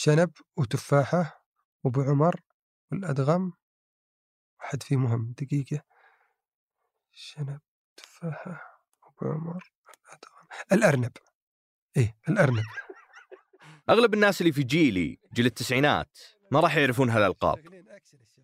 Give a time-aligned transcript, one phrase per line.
[0.00, 1.44] شنب وتفاحة
[1.84, 2.40] وأبو عمر
[2.92, 3.52] والأدغم
[4.60, 5.82] واحد فيه مهم دقيقة.
[7.12, 7.60] شنب
[7.96, 11.12] تفاحة أبو عمر الأدغم الأرنب.
[11.96, 12.64] إيه الأرنب.
[13.90, 16.18] أغلب الناس اللي في جيلي جيل التسعينات
[16.50, 17.58] ما راح يعرفون هالألقاب.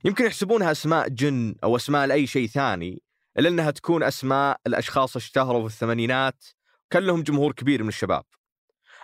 [0.04, 3.02] يمكن يحسبونها أسماء جن أو أسماء لأي شيء ثاني
[3.38, 6.44] إلا إنها تكون أسماء الأشخاص اشتهروا في الثمانينات
[6.86, 8.24] وكان لهم جمهور كبير من الشباب.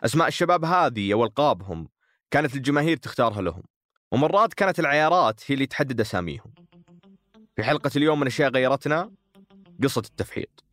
[0.04, 1.88] أسماء الشباب هذه أو ألقابهم
[2.30, 3.62] كانت الجماهير تختارها لهم
[4.12, 6.54] ومرات كانت العيارات هي اللي تحدد أساميهم.
[7.56, 9.10] في حلقة اليوم من أشياء غيرتنا
[9.82, 10.64] قصة التفحيط.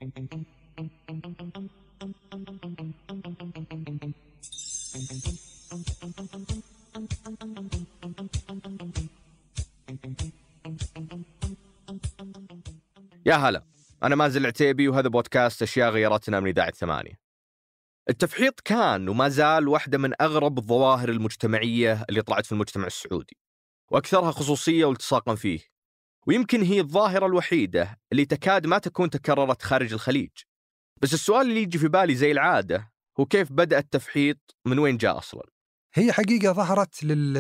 [13.26, 13.64] يا هلا
[14.04, 17.27] أنا مازن العتيبي وهذا بودكاست أشياء غيرتنا من إذاعة ثمانية.
[18.10, 23.38] التفحيط كان وما زال واحدة من أغرب الظواهر المجتمعية اللي طلعت في المجتمع السعودي
[23.92, 25.60] وأكثرها خصوصية والتصاقا فيه.
[26.28, 30.32] ويمكن هي الظاهرة الوحيدة اللي تكاد ما تكون تكررت خارج الخليج.
[31.02, 35.18] بس السؤال اللي يجي في بالي زي العادة هو كيف بدأ التفحيط من وين جاء
[35.18, 35.44] أصلا؟
[35.94, 37.34] هي حقيقة ظهرت لل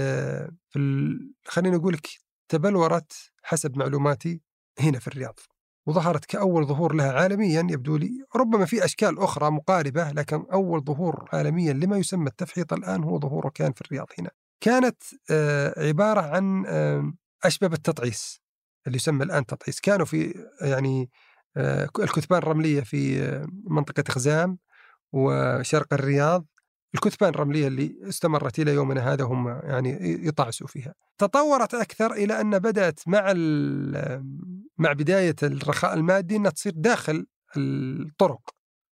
[0.69, 1.33] في ال...
[1.45, 2.07] خلينا نقول لك
[2.49, 4.41] تبلورت حسب معلوماتي
[4.79, 5.39] هنا في الرياض.
[5.87, 11.29] وظهرت كأول ظهور لها عالميا يبدو لي ربما في أشكال أخرى مقاربة لكن أول ظهور
[11.33, 14.29] عالميا لما يسمى التفحيط الآن هو ظهوره كان في الرياض هنا.
[14.61, 17.13] كانت آه، عبارة عن آه،
[17.43, 18.41] أشبه بالتطعيس
[18.87, 19.79] اللي يسمى الآن تطعيس.
[19.79, 21.09] كانوا في يعني
[21.57, 23.29] آه، الكثبان الرملية في
[23.63, 24.57] منطقة خزام
[25.13, 26.45] وشرق الرياض
[26.95, 30.93] الكثبان الرملية اللي استمرت إلى يومنا هذا هم يعني يطعسوا فيها.
[31.17, 33.33] تطورت أكثر إلى أن بدأت مع
[34.77, 37.25] مع بداية الرخاء المادي أنها تصير داخل
[37.57, 38.41] الطرق.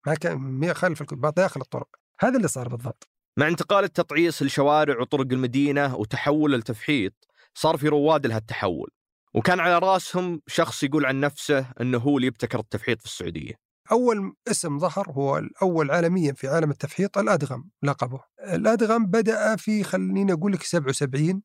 [0.06, 1.88] ما كان خلف الكثبان داخل الطرق.
[2.20, 3.10] هذا اللي صار بالضبط.
[3.38, 7.14] مع انتقال التطعيس لشوارع وطرق المدينة وتحول التفحيط
[7.54, 8.90] صار في رواد لها التحول
[9.34, 13.54] وكان على رأسهم شخص يقول عن نفسه أنه هو اللي يبتكر التفحيط في السعودية.
[13.92, 18.24] أول اسم ظهر هو الأول عالميا في عالم التفحيط الأدغم لقبه.
[18.40, 21.42] الأدغم بدأ في خليني أقول لك 77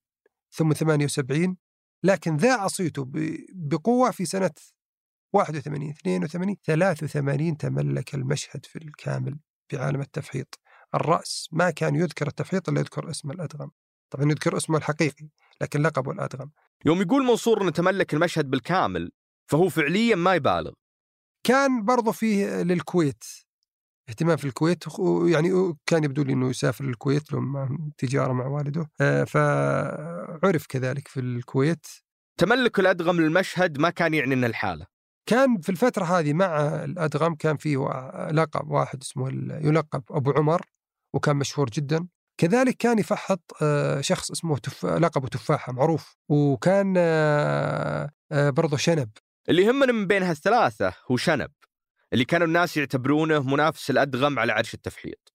[0.50, 1.56] ثم 78
[2.02, 3.10] لكن ذاع صيته
[3.54, 4.50] بقوة في سنة
[5.32, 9.38] 81 82 83 تملك المشهد في الكامل
[9.68, 10.60] في عالم التفحيط.
[10.94, 13.70] الرأس ما كان يذكر التفحيط إلا يذكر اسم الأدغم.
[14.10, 15.28] طبعا يذكر اسمه الحقيقي
[15.60, 16.50] لكن لقبه الأدغم.
[16.86, 19.12] يوم يقول منصور أنه تملك المشهد بالكامل
[19.50, 20.72] فهو فعليا ما يبالغ.
[21.44, 23.24] كان برضه فيه للكويت
[24.08, 24.84] اهتمام في الكويت
[25.26, 31.20] يعني كان يبدو لي إنه يسافر للكويت لهم تجارة مع والده آه، فعرف كذلك في
[31.20, 31.86] الكويت.
[32.40, 34.86] تملك الأدغم للمشهد ما كان يعني ان الحالة.
[35.26, 37.76] كان في الفترة هذه مع الأدغم كان فيه
[38.30, 39.28] لقب واحد اسمه
[39.66, 40.62] يلقب أبو عمر
[41.14, 42.08] وكان مشهور جدا.
[42.40, 44.86] كذلك كان يفحط آه، شخص اسمه تف...
[44.86, 49.10] لقبه تفاحة معروف وكان آه، برضه شنب.
[49.48, 51.52] اللي يهمنا من بين هالثلاثة هو شنب
[52.12, 55.34] اللي كانوا الناس يعتبرونه منافس الأدغم على عرش التفحيط.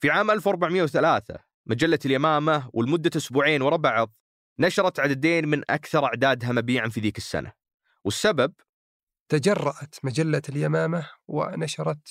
[0.00, 4.12] في عام 1403 مجلة اليمامة ولمدة أسبوعين ورا بعض
[4.58, 7.52] نشرت عددين من أكثر أعدادها مبيعا في ذيك السنة.
[8.04, 8.54] والسبب؟
[9.28, 12.08] تجرأت مجلة اليمامة ونشرت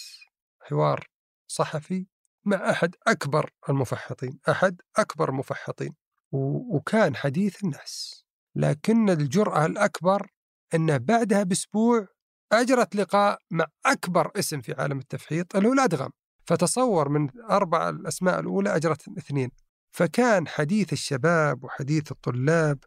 [0.62, 1.08] حوار
[1.48, 2.08] صحفي
[2.46, 5.96] مع أحد أكبر المفحطين أحد أكبر المفحطين
[6.32, 8.26] وكان حديث الناس
[8.56, 10.28] لكن الجرأة الأكبر
[10.74, 12.08] أنه بعدها بأسبوع
[12.52, 16.10] أجرت لقاء مع أكبر اسم في عالم التفحيط اللي هو الأدغم
[16.46, 19.50] فتصور من أربع الأسماء الأولى أجرت اثنين.
[19.92, 22.80] فكان حديث الشباب وحديث الطلاب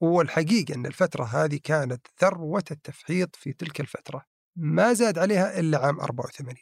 [0.00, 4.24] والحقيقة أن الفترة هذه كانت ذروة التفحيط في تلك الفترة.
[4.56, 6.54] ما زاد عليها إلا عام 84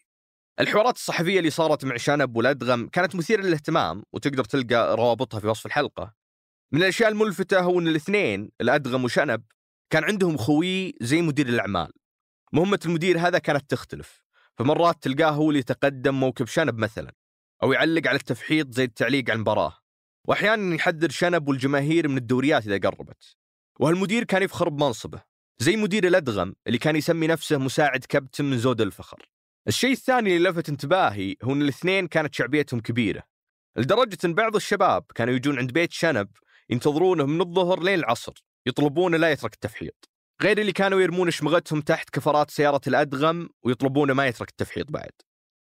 [0.61, 5.66] الحوارات الصحفية اللي صارت مع شنب والأدغم كانت مثيرة للاهتمام وتقدر تلقى روابطها في وصف
[5.66, 6.15] الحلقة.
[6.72, 9.43] من الأشياء الملفتة هو أن الاثنين الأدغم وشنب
[9.92, 11.92] كان عندهم خوي زي مدير الأعمال.
[12.53, 14.22] مهمة المدير هذا كانت تختلف.
[14.58, 17.12] فمرات تلقاه هو اللي يتقدم موكب شنب مثلا
[17.62, 19.78] أو يعلق على التفحيط زي التعليق على المباراة
[20.25, 23.37] وأحيانا يحذر شنب والجماهير من الدوريات إذا قربت.
[23.81, 25.22] وهالمدير كان يفخر بمنصبه
[25.58, 29.28] زي مدير الأدغم اللي كان يسمي نفسه مساعد كابتن من زود الفخر.
[29.69, 33.22] الشيء الثاني اللي لفت انتباهي هو أن الاثنين كانت شعبيتهم كبيرة.
[33.76, 36.28] لدرجة أن بعض الشباب كانوا يجون عند بيت شنب
[36.70, 38.51] ينتظرونه من الظهر لين العصر.
[38.67, 40.11] يطلبونه لا يترك التفحيط.
[40.43, 45.12] غير اللي كانوا يرمون شمغتهم تحت كفرات سيارة الأدغم ويطلبونه ما يترك التفحيط بعد.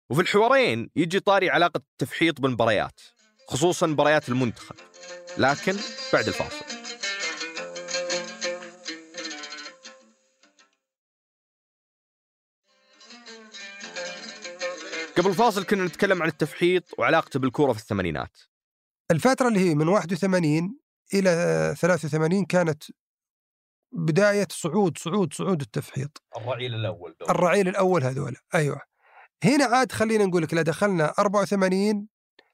[0.09, 2.99] وفي الحوارين يجي طاري علاقة التفحيط بالمباريات
[3.47, 4.75] خصوصا مباريات المنتخب.
[5.37, 5.75] لكن
[6.13, 6.65] بعد الفاصل.
[15.17, 18.37] قبل الفاصل كنا نتكلم عن التفحيط وعلاقته بالكورة في الثمانينات.
[19.11, 20.79] الفترة اللي هي من 81
[21.13, 22.83] إلى 83 كانت
[23.91, 26.23] بداية صعود صعود صعود التفحيط.
[26.37, 27.29] الرعيل الأول دول.
[27.29, 28.35] الرعيل الأول هذول.
[28.55, 28.81] أيوة.
[29.43, 32.07] هنا عاد خلينا نقول لك لا دخلنا 84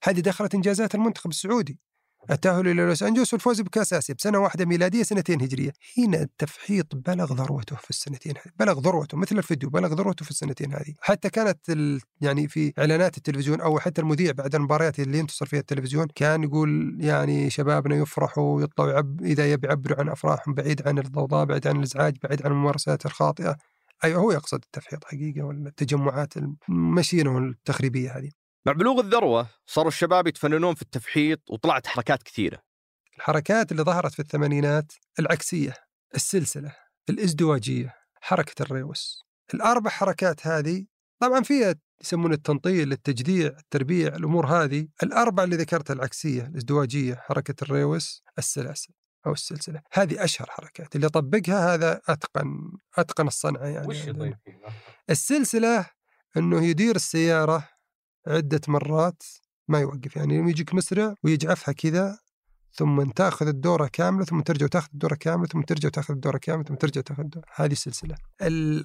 [0.04, 1.80] هذه دخلت إنجازات المنتخب السعودي.
[2.32, 5.72] التأهل إلى لوس أنجلوس والفوز بكأس آسيا بسنة واحدة ميلادية سنتين هجرية.
[5.98, 10.74] هنا التفحيط بلغ ذروته في السنتين هذه بلغ ذروته مثل الفيديو بلغ ذروته في السنتين
[10.74, 10.94] هذه.
[11.02, 12.02] حتى كانت ال...
[12.22, 16.98] يعني في إعلانات التلفزيون أو حتى المذيع بعد المباريات اللي ينتصر فيها التلفزيون كان يقول
[17.00, 19.22] يعني شبابنا يفرحوا ويطلعوا يعب...
[19.22, 23.56] إذا يبي يعبروا عن أفراحهم بعيد عن الضوضاء بعيد عن الإزعاج بعيد عن الممارسات الخاطئة.
[24.04, 26.34] أيوه هو يقصد التفحيط حقيقة ولا التجمعات
[26.70, 28.43] المشينة والتخريبية هذه.
[28.66, 32.60] مع بلوغ الذروة صاروا الشباب يتفننون في التفحيط وطلعت حركات كثيرة.
[33.18, 35.74] الحركات اللي ظهرت في الثمانينات العكسية
[36.16, 36.76] السلسلة
[37.10, 39.26] الإزدواجية حركة الريوس.
[39.54, 40.86] الأربع حركات هذه
[41.20, 44.88] طبعا فيها يسمون التنطيل التجديع التربيع الأمور هذه.
[45.04, 48.94] الأربع اللي ذكرتها العكسية الإزدواجية حركة الريوس السلاسل
[49.26, 49.82] أو السلسلة.
[49.94, 50.96] هذه أشهر حركات.
[50.96, 53.88] اللي طبقها هذا أتقن أتقن الصنعة يعني.
[53.88, 54.38] وش طيب
[55.10, 55.86] السلسلة
[56.38, 57.73] أنه يدير السيارة
[58.28, 59.24] عدة مرات
[59.68, 62.20] ما يوقف يعني يجيك مسرع ويجعفها كذا
[62.74, 66.76] ثم تاخذ الدورة كاملة ثم ترجع وتاخذ الدورة كاملة ثم ترجع وتاخذ الدورة كاملة ثم
[66.76, 67.46] ترجع وتاخذ الدورة.
[67.56, 68.16] هذه السلسلة.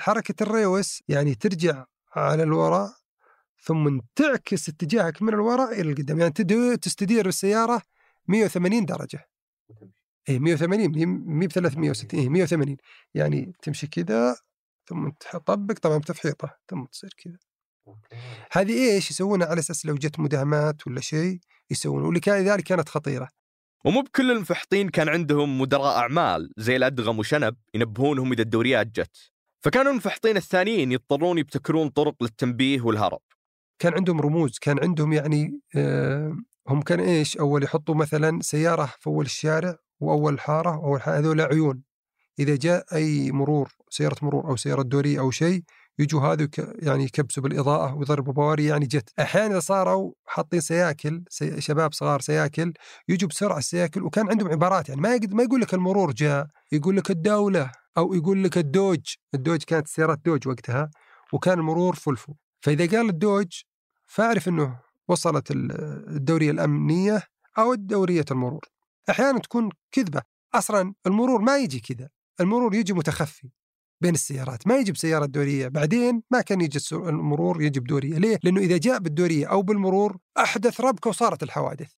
[0.00, 1.84] حركة الريوس يعني ترجع
[2.16, 2.90] على الوراء
[3.62, 6.32] ثم تعكس اتجاهك من الوراء إلى القدام يعني
[6.76, 7.82] تستدير السيارة
[8.28, 9.28] 180 درجة.
[10.28, 10.88] اي 180
[11.26, 12.76] مي ب 360 اي 180
[13.14, 14.36] يعني تمشي كذا
[14.86, 17.47] ثم تطبق طبعا بتفحيطة ثم تصير كذا.
[18.52, 21.38] هذه إيش يسوونها على أساس لو جت مداهمات ولا شيء
[21.70, 23.28] يسوون ولذلك كانت خطيرة.
[23.84, 29.16] ومو بكل المفحطين كان عندهم مدراء أعمال زي الأدغم وشنب ينبهونهم إذا الدوريات جت.
[29.64, 33.20] فكانوا المفحطين الثانيين يضطرون يبتكرون طرق للتنبيه والهرب.
[33.78, 36.36] كان عندهم رموز كان عندهم يعني آه
[36.68, 41.40] هم كان إيش؟ أول يحطوا مثلا سيارة في أول الشارع وأول حارة وأول حارة هذول
[41.40, 41.82] عيون.
[42.38, 45.62] إذا جاء أي مرور سيارة مرور أو سيارة دورية أو شيء
[45.98, 51.92] يجوا هذا يعني يكبسوا بالإضاءة ويضربوا بواري يعني جت أحيانا صاروا حاطين سياكل سي شباب
[51.92, 52.72] صغار سياكل
[53.08, 54.02] يجوا بسرعة السياكل.
[54.02, 58.14] وكان عندهم عبارات يعني ما يقد ما يقول لك المرور جاء يقول لك الدولة أو
[58.14, 59.14] يقول لك ال Dodge.
[59.34, 60.90] ال Dodge كانت سيارات Dodge وقتها
[61.32, 63.62] وكان المرور فلفو فإذا قال الدوج
[64.06, 67.22] فاعرف إنه وصلت الدورية الأمنية
[67.58, 68.64] أو الدوريه المرور.
[69.10, 70.22] أحيانا تكون كذبة.
[70.54, 72.08] أصلا المرور ما يجي كذا.
[72.40, 73.48] المرور يجي متخفي
[74.00, 75.68] بين السيارات ما يجي بسيارة دورية.
[75.68, 78.18] بعدين ما كان يجي المرور يجي بدورية.
[78.18, 81.90] ليه؟ لأنه إذا جاء بالدورية أو بالمرور أحدث ربكة وصارت الحوادث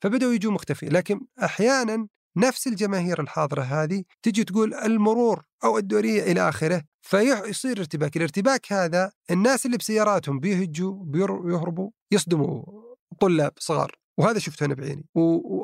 [0.00, 6.48] فبدأوا يجوا مختفي لكن أحيانا نفس الجماهير الحاضرة هذه تجي تقول المرور أو الدورية إلى
[6.48, 8.16] آخره فيصير ارتباك.
[8.16, 12.62] الارتباك هذا الناس اللي بسياراتهم بيهجوا بيهربوا يصدموا
[13.20, 13.98] طلاب صغار.
[14.18, 15.06] وهذا شفته أنا بعيني.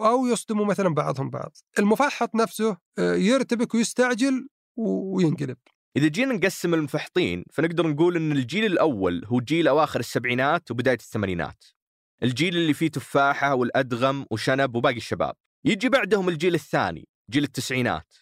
[0.02, 1.56] أو يصدموا مثلا بعضهم بعض.
[1.78, 5.56] المفحط نفسه آه، يرتبك ويستعجل وينقلب.
[5.96, 11.64] إذا جينا نقسم المفحطين فنقدر نقول أن الجيل الأول هو جيل أواخر السبعينات وبداية الثمانينات.
[12.22, 15.34] الجيل اللي فيه تفاحة والأدغم وشنب وباقي الشباب.
[15.64, 18.14] يجي بعدهم الجيل الثاني جيل التسعينات.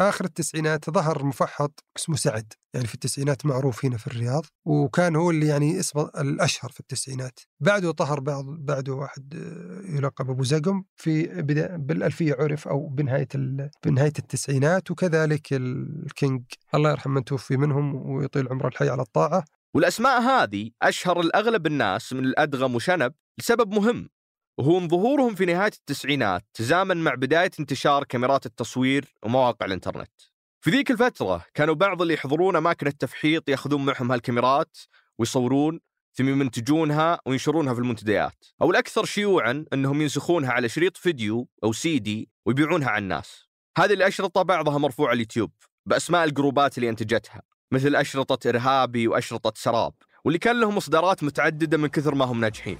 [0.00, 5.30] آخر التسعينات ظهر مفحط اسمه سعد يعني في التسعينات معروف هنا في الرياض وكان هو
[5.30, 7.40] اللي يعني اسمه الأشهر في التسعينات.
[7.60, 11.42] بعده ظهر بعض بعده واحد آه، يلقب أبو زقم في
[11.78, 13.28] بالألفية عرف أو بنهاية
[13.84, 16.42] بنهاية التسعينات وكذلك ال King.
[16.74, 19.44] الله يرحم من توفي منهم ويطيل عمر الحي على الطاعة.
[19.74, 24.08] والأسماء هذه أشهر لأغلب الناس من الأدغم وشنب لسبب مهم.
[24.58, 30.10] وهو ان ظهورهم في نهاية التسعينات تزامن مع بداية انتشار كاميرات التصوير ومواقع الإنترنت.
[30.60, 34.78] في ذيك الفترة كانوا بعض اللي يحضرون أماكن التفحيط يأخذون معهم هالكاميرات
[35.18, 35.80] ويصورون
[36.14, 41.98] ثم يمنتجونها وينشرونها في المنتديات، أو الأكثر شيوعا أنهم ينسخونها على شريط فيديو أو سي
[41.98, 43.48] دي ويبيعونها على الناس.
[43.78, 45.50] هذه الأشرطة بعضها مرفوعه على اليوتيوب
[45.86, 49.92] بأسماء الجروبات اللي أنتجتها، مثل أشرطة إرهابي وأشرطة سراب،
[50.24, 52.78] واللي كان لهم اصدارات متعددة من كثر ما هم ناجحين.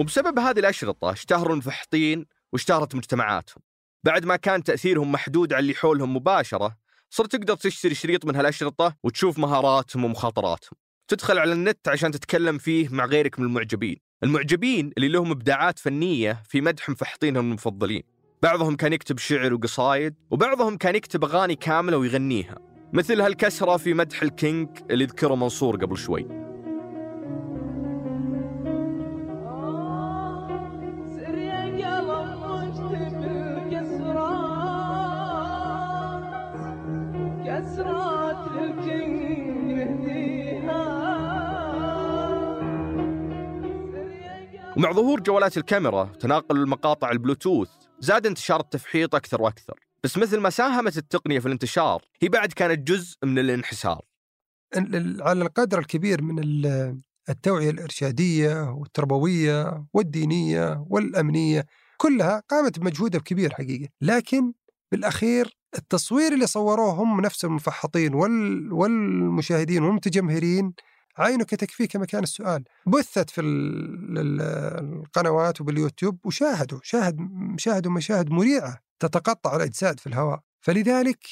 [0.00, 3.62] وبسبب هذه الأشرطة اشتهروا المفحطين واشتهرت مجتمعاتهم.
[4.04, 6.76] بعد ما كان تأثيرهم محدود على اللي حولهم مباشرة
[7.10, 10.78] صرت تقدر تشتري شريط من هالأشرطة وتشوف مهاراتهم ومخاطراتهم.
[11.08, 13.96] تدخل على النت عشان تتكلم فيه مع غيرك من المعجبين.
[14.22, 18.02] المعجبين اللي لهم إبداعات فنية في مدح مفحطينهم المفضلين.
[18.42, 22.58] بعضهم كان يكتب شعر وقصايد وبعضهم كان يكتب أغاني كاملة ويغنيها.
[22.92, 26.49] مثل هالكسرة في مدح الكينج اللي ذكره منصور قبل شوي.
[44.80, 47.68] ومع ظهور جوالات الكاميرا وتناقل المقاطع البلوتوث
[47.98, 49.80] زاد انتشار التفحيط أكثر وأكثر.
[50.04, 54.02] بس مثل ما ساهمت التقنية في الانتشار هي بعد كانت جزء من الانحسار.
[54.76, 63.20] ال- ال- على القدر الكبير من ال- التوعية الإرشادية والتربوية والدينية والأمنية كلها قامت بمجهودها
[63.20, 63.88] كبير حقيقة.
[64.00, 64.52] لكن
[64.92, 70.72] بالأخير التصوير اللي صوروه هم نفس المفحطين وال والمشاهدين والمتجمهرين
[71.18, 72.64] عينك تكفيه كما كان السؤال.
[72.86, 74.40] بثت في ال- ال-
[75.00, 77.16] القنوات وباليوتيوب وشاهدوا شاهد
[77.58, 80.40] شاهدوا مشاهد مريعة تتقطع الأجساد في الهواء.
[80.60, 81.26] فلذلك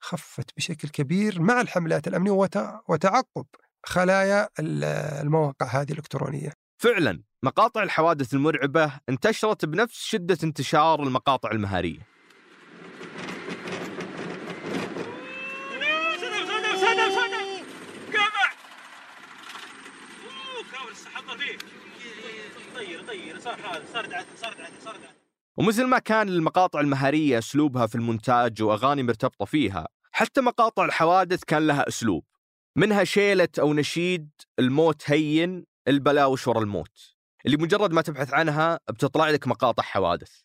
[0.00, 3.46] خفت بشكل كبير مع الحملات الأمنية وت- وتعقب
[3.86, 4.84] خلايا ال-
[5.20, 6.52] المواقع هذه الإلكترونية.
[6.78, 12.13] فعلا مقاطع الحوادث المرعبة انتشرت بنفس شدة انتشار المقاطع المهارية.
[22.74, 24.54] طير طير صار هذا صار صار
[24.84, 24.96] صار
[25.56, 31.66] ومثل ما كان المقاطع المهارية أسلوبها في المونتاج وأغاني مرتبطة فيها حتى مقاطع الحوادث كان
[31.66, 32.24] لها أسلوب.
[32.76, 37.16] منها شيلة أو نشيد الموت هين البلاوش ورا الموت.
[37.46, 40.40] اللي مجرد ما تبحث عنها بتطلع لك مقاطع حوادث.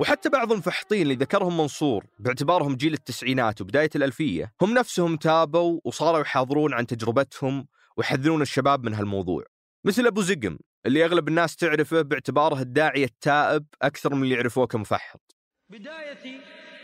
[0.00, 6.20] وحتى بعض المفحطين اللي ذكرهم منصور باعتبارهم جيل التسعينات وبداية الألفية هم نفسهم تابوا وصاروا
[6.20, 9.44] يحاضرون عن تجربتهم ويحذرون الشباب من هالموضوع.
[9.84, 15.36] مثل أبو زقم اللي أغلب الناس تعرفه باعتباره الداعية التائب أكثر من اللي يعرفوه كمفحط.
[15.70, 16.40] بدايتي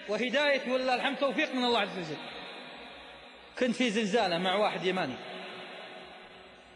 [0.08, 2.16] وهدايتي ولله الحمد توفيق من الله عز وجل.
[3.58, 5.16] كنت في زنزانة مع واحد يماني.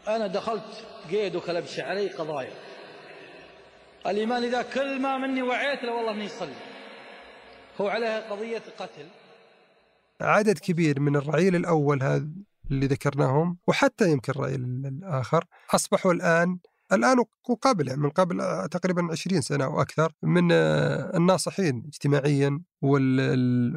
[0.07, 2.68] أنا دخلت قيد وكلبش علي قضايا.
[4.07, 6.53] اليماني ذا كل ما مني وعيت له والله إني يصلي
[7.81, 9.07] هو عليه قضية قتل
[10.21, 12.27] عدد كبير من الرعيل الأول هذا
[12.71, 16.59] اللي ذكرناهم وحتى يمكن الرعيل الآخر أصبحوا الآن
[16.93, 22.61] الآن وقبل من قبل آه، تقريبا 20 سنة أو أكثر من آه، الناصحين اجتماعيا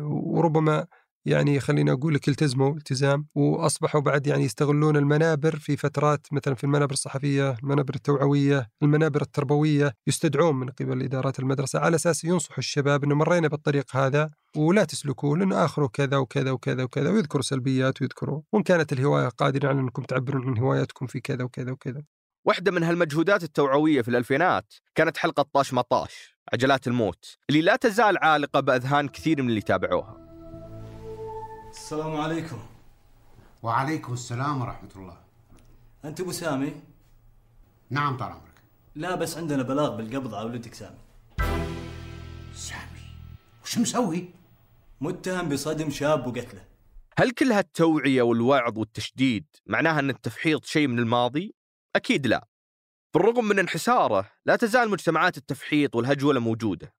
[0.04, 0.86] وربما
[1.26, 6.64] يعني خليني أقول لك التزموا التزام وأصبحوا بعد يعني يستغلون المنابر في فترات مثلا في
[6.64, 13.04] المنابر الصحفية المنابر التوعوية المنابر التربوية يستدعون من قبل إدارات المدرسة على أساس ينصحوا الشباب
[13.04, 18.42] أنه مرينا بالطريق هذا ولا تسلكوه لأنه آخره كذا وكذا وكذا وكذا ويذكروا سلبيات ويذكروا
[18.52, 22.02] وإن كانت الهواية قادرة على أنكم تعبرون عن هواياتكم في كذا وكذا وكذا.
[22.44, 28.18] واحدة من هالمجهودات التوعوية في الألفينات كانت حلقة طاش مطاش عجلات الموت اللي لا تزال
[28.18, 30.21] عالقة بأذهان كثير من اللي تابعوها
[31.72, 32.58] السلام عليكم.
[33.62, 35.16] وعليكم السلام ورحمة الله.
[36.04, 36.72] أنت أبو سامي؟
[37.90, 38.62] نعم طال عمرك.
[38.94, 40.98] لا بس عندنا بلاغ بالقبض على ولدك سامي.
[42.54, 43.00] سامي؟
[43.64, 44.30] وش مسوي؟
[45.00, 46.64] متهم بصدم شاب وقتله.
[47.18, 51.54] هل كل هالتوعية والوعظ والتشديد معناها أن التفحيط شيء من الماضي؟
[51.96, 52.48] أكيد لا.
[53.14, 56.94] بالرغم من انحساره لا تزال مجتمعات التفحيط والهجولة موجودة.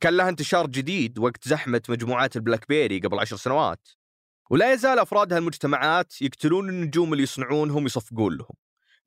[0.00, 3.88] كان لها انتشار جديد وقت زحمة مجموعات ال BlackBerry قبل عشر سنوات.
[4.50, 8.56] ولا يزال أفراد هالمجتمعات يقتلون النجوم اللي يصنعونهم يصفقون لهم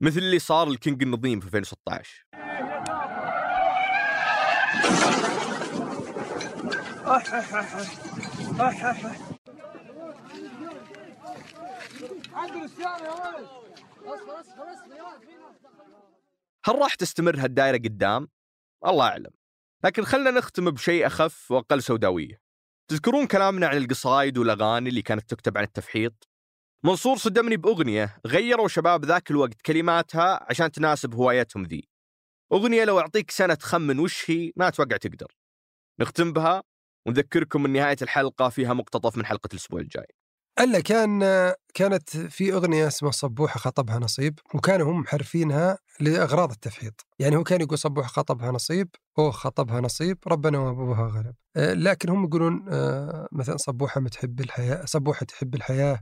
[0.01, 2.25] مثل اللي صار ال King النظيم في 2016
[16.65, 18.27] هل راح تستمر هالدائرة قدام؟
[18.85, 19.31] الله أعلم.
[19.83, 22.42] لكن خلنا نختم بشيء أخف وأقل سوداوية.
[22.87, 26.29] تذكرون كلامنا عن القصايد والأغاني اللي كانت تكتب عن التفحيط؟
[26.85, 31.89] منصور صدمني بأغنية غيروا شباب ذاك الوقت كلماتها عشان تناسب هوايتهم ذي.
[32.53, 35.31] أغنية لو أعطيك سنة تخمن وش هي ما أتوقع تقدر.
[35.99, 36.63] نختم بها
[37.07, 40.07] ونذكركم من نهاية الحلقة فيها مقتطف من حلقة الأسبوع الجاي.
[40.59, 41.19] ألا كان
[41.73, 47.61] كانت في أغنية اسمها صبوحه خطبها نصيب وكانوا هم محرفينها لأغراض التفحيط، يعني هو كان
[47.61, 51.33] يقول صبوحه خطبها نصيب، أوه خطبها نصيب، ربنا وأبوها غلب.
[51.55, 55.99] آه، لكن هم يقولون آه، مثلا صبوحة متحب الحياة، صبوحة تحب الحياة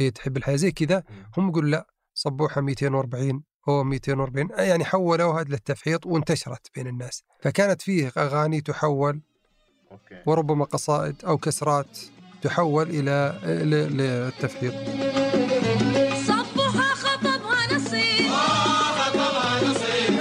[0.00, 1.02] إيه تحب الحياة زي كذا،
[1.36, 8.12] هم يقولوا لا صبوحة 240 هو 240 يعني حولوها للتفحيط وانتشرت بين الناس، فكانت فيه
[8.16, 9.20] أغاني تحول
[10.26, 11.98] وربما قصائد أو كسرات.
[12.42, 14.74] تحول إلى ل- للتفحيط.
[16.26, 18.30] صبوحة خطبها نصيب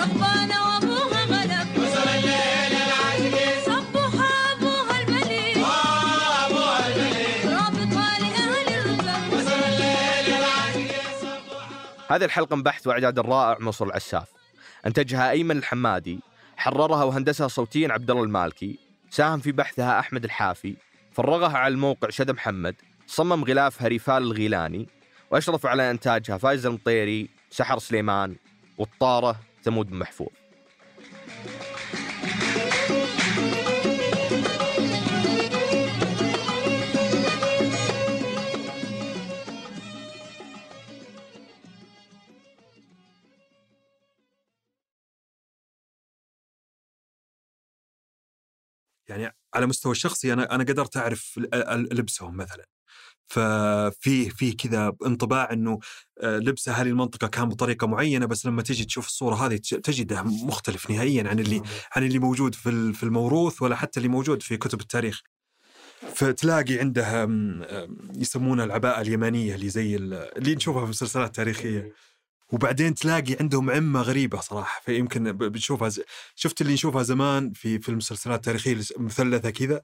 [0.01, 1.67] ربنا وابوها غلب.
[3.65, 4.97] صبوحة أبوها
[7.45, 9.33] رابطة لأهل الركب
[12.09, 14.27] هذه الحلقة من بحث وإعداد الرائع منصور العساف
[14.85, 16.19] أنتجها أيمن الحمادي
[16.57, 18.79] حررها وهندسها صوتيا عبد الله المالكي.
[19.09, 20.75] ساهم في بحثها أحمد الحافي.
[21.17, 22.75] فرغها على الموقع شد محمد
[23.07, 24.87] صمم غلافها ريفال الغيلاني
[25.31, 28.35] وأشرف على إنتاجها فايز المطيري سحر سليمان
[28.77, 30.29] والطارة ثمود بن محفوظ.
[49.09, 51.39] يعني على مستوى الشخصي أنا أنا قدرت أعرف
[51.91, 52.65] لبسهم مثلا
[53.29, 55.79] ففي في كذا انطباع إنه
[56.21, 60.23] آه، لبس أهالي المنطقة كان بطريقة معينة بس لما تجي تشوف الصورة هذه تج- تجده
[60.23, 61.61] مختلف نهائيا عن اللي
[61.95, 65.21] عن اللي موجود في في الموروث ولا حتى اللي موجود في كتب التاريخ.
[66.15, 67.27] فتلاقي عندها
[68.15, 71.93] يسمونها العباءة اليمانيه اللي زي ال- اللي نشوفها في مسلسلات تاريخية.
[72.51, 76.01] وبعدين تلاقي عندهم عمة غريبة صراحة فيمكن بتشوفها ز...
[76.35, 79.81] شفت اللي نشوفها زمان في في المسلسلات التاريخيه مثلثة كذا؟